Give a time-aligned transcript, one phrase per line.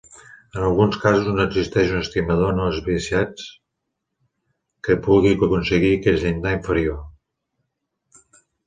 [0.59, 3.47] En alguns casos, no existeix un estimador no esbiaixats
[4.89, 7.01] que pugui aconseguir aquest llindar inferior.